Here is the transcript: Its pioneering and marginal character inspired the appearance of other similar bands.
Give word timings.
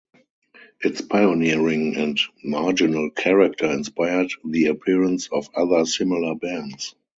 Its 0.83 0.99
pioneering 1.01 1.95
and 1.95 2.19
marginal 2.43 3.11
character 3.11 3.67
inspired 3.67 4.31
the 4.43 4.65
appearance 4.65 5.29
of 5.31 5.47
other 5.55 5.85
similar 5.85 6.33
bands. 6.33 6.95